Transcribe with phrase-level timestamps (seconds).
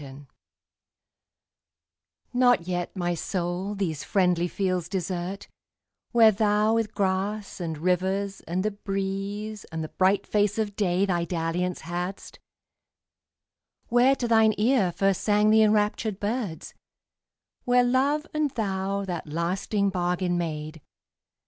[0.01, 0.25] XXIV
[2.33, 5.47] NOT yet, my soul, these friendly fields desert,
[6.11, 11.05] Where thou with grass, and rivers, and the breeze, And the bright face of day,
[11.05, 12.39] thy dalliance hadst;
[13.89, 16.73] Where to thine ear first sang the enraptured birds;
[17.65, 20.81] Where love and thou that lasting bargain made.